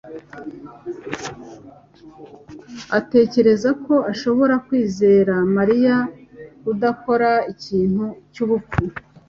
[2.99, 5.95] atekereza ko ashobora kwizera Mariya
[6.63, 8.77] kudakora ikintu cyubupfu.